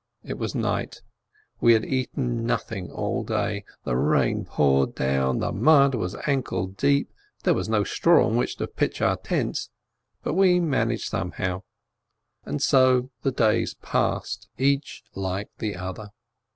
[0.23, 1.03] It was night.
[1.59, 3.65] We had eaten nothing all day.
[3.83, 8.55] The rain poured down, the mud was ankle deep, there was no straw on which
[8.57, 9.69] to pitch our tents,
[10.23, 11.61] but we managed somehow.
[12.45, 16.09] And so the days passed, each like the other.